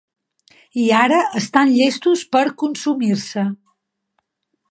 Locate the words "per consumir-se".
2.37-3.47